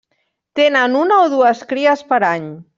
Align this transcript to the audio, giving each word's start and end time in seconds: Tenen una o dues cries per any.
Tenen 0.59 0.97
una 1.03 1.21
o 1.27 1.29
dues 1.37 1.63
cries 1.75 2.05
per 2.11 2.23
any. 2.35 2.53